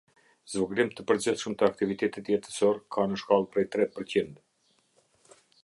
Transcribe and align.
Zvogëlim 0.53 0.87
të 0.99 1.03
përgjithshëm 1.11 1.57
të 1.59 1.67
aktivitetit 1.67 2.31
jetësor 2.35 2.81
ka 2.97 3.05
në 3.11 3.21
shkallë 3.27 3.51
prej 3.53 3.67
tre 3.77 3.87
përqind 3.99 4.43